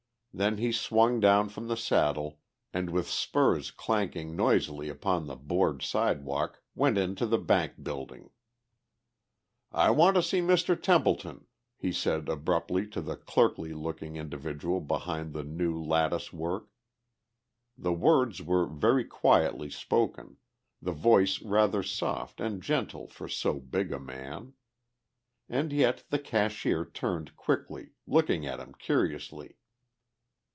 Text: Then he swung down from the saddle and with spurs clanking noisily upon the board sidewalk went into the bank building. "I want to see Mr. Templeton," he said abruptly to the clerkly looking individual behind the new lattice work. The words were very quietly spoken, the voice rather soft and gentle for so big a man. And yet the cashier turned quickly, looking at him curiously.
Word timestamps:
Then 0.33 0.59
he 0.59 0.71
swung 0.71 1.19
down 1.19 1.49
from 1.49 1.67
the 1.67 1.75
saddle 1.75 2.39
and 2.73 2.89
with 2.89 3.09
spurs 3.09 3.69
clanking 3.69 4.33
noisily 4.33 4.87
upon 4.87 5.27
the 5.27 5.35
board 5.35 5.81
sidewalk 5.81 6.61
went 6.73 6.97
into 6.97 7.25
the 7.25 7.37
bank 7.37 7.83
building. 7.83 8.29
"I 9.73 9.89
want 9.89 10.15
to 10.15 10.23
see 10.23 10.39
Mr. 10.39 10.81
Templeton," 10.81 11.47
he 11.75 11.91
said 11.91 12.29
abruptly 12.29 12.87
to 12.91 13.01
the 13.01 13.17
clerkly 13.17 13.73
looking 13.73 14.15
individual 14.15 14.79
behind 14.79 15.33
the 15.33 15.43
new 15.43 15.77
lattice 15.83 16.31
work. 16.31 16.69
The 17.77 17.91
words 17.93 18.41
were 18.41 18.65
very 18.67 19.03
quietly 19.03 19.69
spoken, 19.69 20.37
the 20.81 20.93
voice 20.93 21.41
rather 21.41 21.83
soft 21.83 22.39
and 22.39 22.63
gentle 22.63 23.05
for 23.09 23.27
so 23.27 23.59
big 23.59 23.91
a 23.91 23.99
man. 23.99 24.53
And 25.49 25.73
yet 25.73 26.05
the 26.09 26.19
cashier 26.19 26.85
turned 26.85 27.35
quickly, 27.35 27.89
looking 28.07 28.45
at 28.45 28.61
him 28.61 28.73
curiously. 28.79 29.57